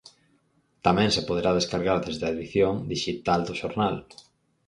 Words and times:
Tamén 0.85 1.09
se 1.15 1.25
poderá 1.27 1.51
descargar 1.55 1.99
desde 2.05 2.23
a 2.25 2.33
edición 2.35 2.73
dixital 2.91 3.41
do 3.47 3.53
xornal. 3.61 3.95